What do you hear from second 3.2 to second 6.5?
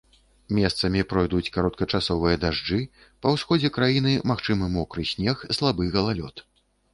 па ўсходзе краіны магчымы мокры снег, слабы галалёд.